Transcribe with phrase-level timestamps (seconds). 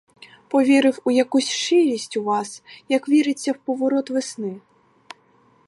[0.47, 4.61] Повірив у якусь щирість у вас, як віриться в поворот весни!